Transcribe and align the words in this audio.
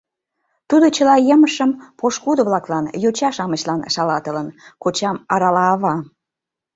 —Тудо 0.69 0.85
чыла 0.95 1.15
емыжшым 1.33 1.71
пошкудо-влаклан, 1.99 2.85
йоча-шамычлан 3.03 3.81
шалатылын,— 3.93 4.47
кочам 4.81 5.15
арала 5.33 5.63
ава. 5.73 5.95